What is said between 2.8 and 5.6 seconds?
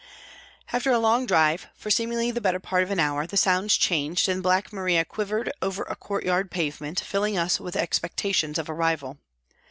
of an hour, the sounds changed and Black Maria quivered